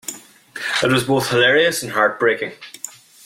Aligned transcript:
It 0.81 0.89
was 0.91 1.03
both 1.03 1.29
hilarious 1.29 1.83
and 1.83 1.91
heartbreaking. 1.91 2.53